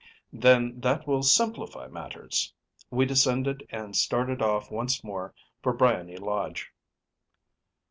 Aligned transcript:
‚ÄĚ 0.33 0.41
“Then 0.41 0.79
that 0.81 1.05
will 1.05 1.21
simplify 1.21 1.87
matters.‚ÄĚ 1.87 2.53
We 2.89 3.05
descended 3.05 3.67
and 3.69 3.95
started 3.95 4.41
off 4.41 4.71
once 4.71 5.03
more 5.03 5.35
for 5.61 5.73
Briony 5.73 6.17
Lodge. 6.17 6.71